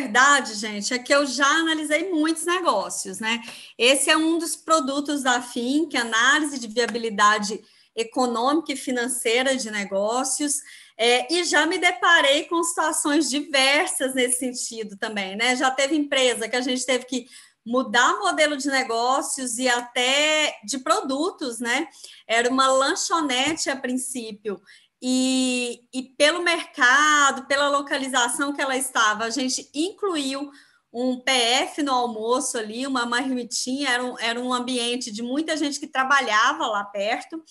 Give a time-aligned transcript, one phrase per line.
[0.00, 3.42] verdade, gente, é que eu já analisei muitos negócios, né?
[3.76, 7.60] Esse é um dos produtos da FIM, que é análise de viabilidade
[7.96, 10.60] econômica e financeira de negócios.
[10.96, 15.56] É, e já me deparei com situações diversas nesse sentido também, né?
[15.56, 17.26] Já teve empresa que a gente teve que
[17.66, 21.88] mudar modelo de negócios e até de produtos, né?
[22.26, 24.60] Era uma lanchonete a princípio.
[25.00, 30.50] E, e pelo mercado, pela localização que ela estava, a gente incluiu
[30.92, 35.78] um PF no almoço ali, uma marmitinha, era um, era um ambiente de muita gente
[35.78, 37.42] que trabalhava lá perto.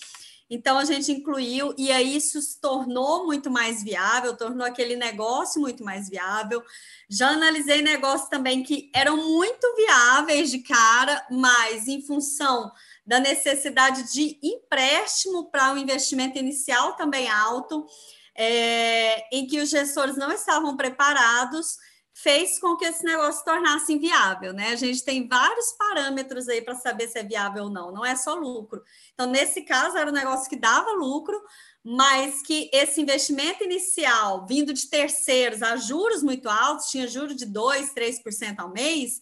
[0.50, 5.60] Então a gente incluiu e aí isso se tornou muito mais viável, tornou aquele negócio
[5.60, 6.64] muito mais viável.
[7.10, 12.72] Já analisei negócios também que eram muito viáveis de cara, mas em função
[13.08, 17.88] da necessidade de empréstimo para o um investimento inicial também alto,
[18.36, 21.78] é, em que os gestores não estavam preparados
[22.14, 24.70] fez com que esse negócio tornasse inviável, né?
[24.70, 28.16] A gente tem vários parâmetros aí para saber se é viável ou não, não é
[28.16, 28.84] só lucro.
[29.14, 31.40] Então, nesse caso, era um negócio que dava lucro,
[31.84, 37.46] mas que esse investimento inicial, vindo de terceiros a juros muito altos, tinha juros de
[37.46, 39.22] 2%, 3% ao mês,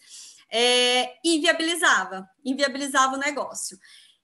[0.51, 3.77] é, inviabilizava, inviabilizava o negócio.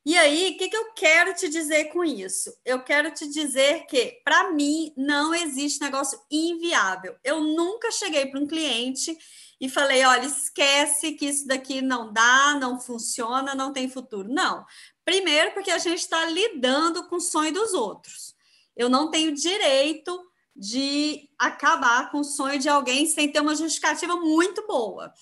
[0.04, 2.52] E aí, o que, que eu quero te dizer com isso?
[2.66, 7.16] Eu quero te dizer que, para mim, não existe negócio inviável.
[7.24, 9.16] Eu nunca cheguei para um cliente
[9.60, 14.28] e falei: olha, esquece que isso daqui não dá, não funciona, não tem futuro.
[14.28, 14.66] Não.
[15.06, 18.34] Primeiro, porque a gente está lidando com o sonho dos outros.
[18.76, 20.20] Eu não tenho direito
[20.56, 25.14] de acabar com o sonho de alguém sem ter uma justificativa muito boa.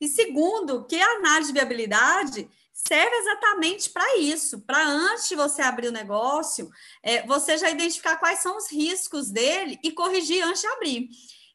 [0.00, 5.62] E segundo, que a análise de viabilidade serve exatamente para isso, para antes de você
[5.62, 6.70] abrir o negócio,
[7.02, 11.08] é, você já identificar quais são os riscos dele e corrigir antes de abrir.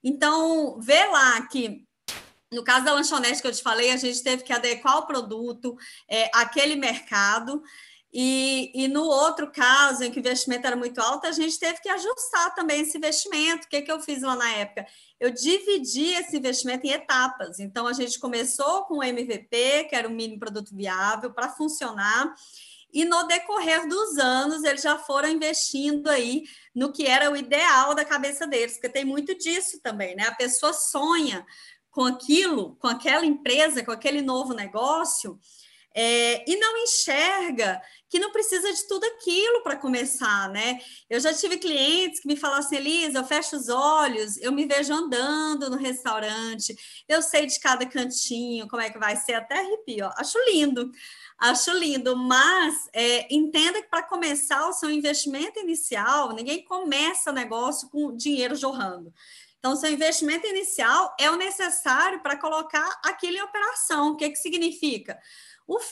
[0.04, 1.88] Então, vê lá que
[2.54, 5.76] no caso da lanchonete que eu te falei, a gente teve que adequar o produto
[6.08, 7.64] é, àquele mercado.
[8.16, 11.82] E, e, no outro caso, em que o investimento era muito alto, a gente teve
[11.82, 13.66] que ajustar também esse investimento.
[13.66, 14.86] O que, que eu fiz lá na época?
[15.20, 17.60] Eu dividi esse investimento em etapas.
[17.60, 22.36] Então, a gente começou com o MVP, que era o mínimo produto viável, para funcionar.
[22.94, 26.44] E no decorrer dos anos, eles já foram investindo aí
[26.76, 30.28] no que era o ideal da cabeça deles, porque tem muito disso também, né?
[30.28, 31.44] A pessoa sonha
[31.90, 35.40] com aquilo, com aquela empresa, com aquele novo negócio,
[35.94, 40.80] é, e não enxerga que não precisa de tudo aquilo para começar, né?
[41.10, 44.66] Eu já tive clientes que me falaram assim, Elisa, eu fecho os olhos, eu me
[44.66, 46.76] vejo andando no restaurante,
[47.08, 50.14] eu sei de cada cantinho, como é que vai ser, até arrepio, ó.
[50.16, 50.92] acho lindo,
[51.40, 57.90] acho lindo, mas é, entenda que para começar o seu investimento inicial, ninguém começa negócio
[57.90, 59.12] com dinheiro jorrando.
[59.58, 64.12] Então, seu investimento inicial é o necessário para colocar aquilo em operação.
[64.12, 65.18] O que, que significa?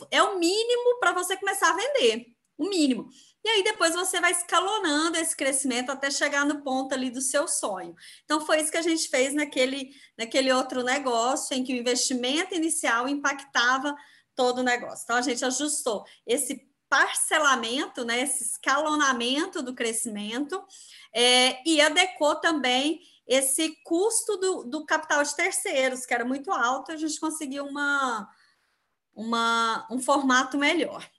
[0.10, 2.28] É o mínimo para você começar a vender,
[2.58, 3.10] o mínimo.
[3.44, 7.48] E aí depois você vai escalonando esse crescimento até chegar no ponto ali do seu
[7.48, 7.96] sonho.
[8.24, 12.54] Então foi isso que a gente fez naquele, naquele outro negócio em que o investimento
[12.54, 13.96] inicial impactava
[14.36, 15.04] todo o negócio.
[15.04, 20.62] Então a gente ajustou esse parcelamento, né, esse escalonamento do crescimento
[21.14, 26.92] é, e adequou também esse custo do, do capital de terceiros, que era muito alto,
[26.92, 28.30] a gente conseguiu uma,
[29.16, 31.10] uma, um formato melhor.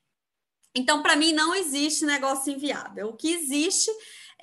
[0.75, 3.08] Então, para mim, não existe negócio inviável.
[3.08, 3.91] O que existe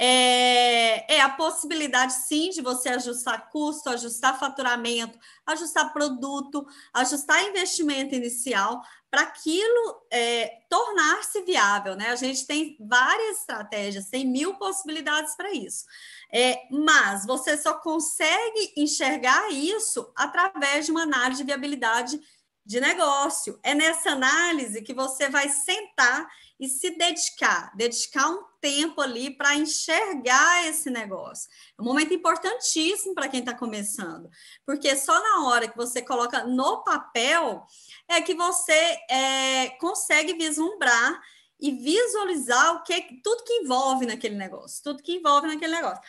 [0.01, 8.15] é, é, a possibilidade, sim, de você ajustar custo, ajustar faturamento, ajustar produto, ajustar investimento
[8.15, 11.97] inicial para aquilo é, tornar-se viável.
[11.97, 12.09] Né?
[12.09, 15.83] A gente tem várias estratégias, tem mil possibilidades para isso.
[16.31, 22.21] É, mas você só consegue enxergar isso através de uma análise de viabilidade
[22.69, 23.59] de negócio.
[23.63, 29.55] É nessa análise que você vai sentar e se dedicar, dedicar um tempo ali para
[29.55, 31.49] enxergar esse negócio.
[31.75, 34.29] É um momento importantíssimo para quem está começando,
[34.67, 37.65] porque só na hora que você coloca no papel
[38.07, 41.19] é que você é, consegue vislumbrar
[41.59, 46.03] e visualizar o que tudo que envolve naquele negócio, tudo que envolve naquele negócio.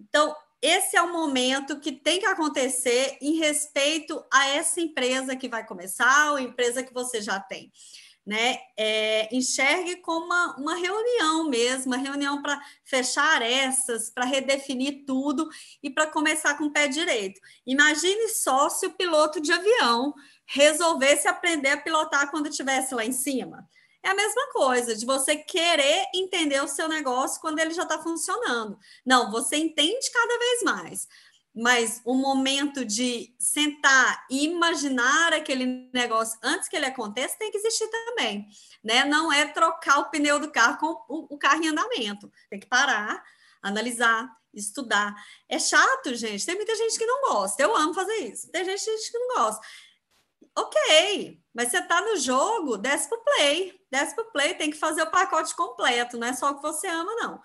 [0.00, 5.48] Então, esse é o momento que tem que acontecer em respeito a essa empresa que
[5.48, 7.70] vai começar, ou empresa que você já tem.
[8.24, 8.58] Né?
[8.76, 15.48] É, enxergue como uma, uma reunião mesmo, uma reunião para fechar essas, para redefinir tudo
[15.80, 17.40] e para começar com o pé direito.
[17.64, 20.12] Imagine só se o piloto de avião
[20.44, 23.68] resolvesse aprender a pilotar quando estivesse lá em cima.
[24.06, 27.98] É a mesma coisa de você querer entender o seu negócio quando ele já está
[27.98, 28.78] funcionando.
[29.04, 31.08] Não, você entende cada vez mais.
[31.52, 37.56] mas o momento de sentar e imaginar aquele negócio antes que ele aconteça tem que
[37.56, 38.46] existir também,
[38.84, 39.04] né?
[39.04, 40.76] Não é trocar o pneu do carro
[41.06, 42.30] com o, carro em andamento.
[42.48, 43.24] Tem que parar,
[43.60, 45.16] analisar, estudar.
[45.48, 46.46] É chato, gente.
[46.46, 47.60] Tem muita gente que não gosta.
[47.60, 48.50] Eu amo fazer isso.
[48.52, 49.66] Tem gente que não gosta.
[50.58, 53.78] Ok, mas você está no jogo, desce para o play.
[53.90, 56.62] Desce para o play, tem que fazer o pacote completo, não é só o que
[56.62, 57.40] você ama, não.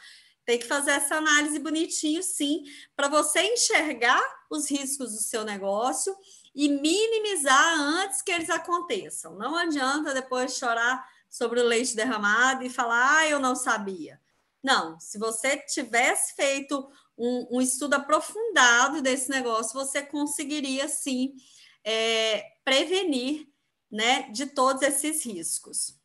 [0.45, 2.63] Tem que fazer essa análise bonitinho, sim,
[2.95, 6.15] para você enxergar os riscos do seu negócio
[6.55, 9.35] e minimizar antes que eles aconteçam.
[9.35, 14.19] Não adianta depois chorar sobre o leite derramado e falar, ah, eu não sabia.
[14.63, 21.35] Não, se você tivesse feito um, um estudo aprofundado desse negócio, você conseguiria sim
[21.83, 23.47] é, prevenir
[23.89, 26.00] né, de todos esses riscos.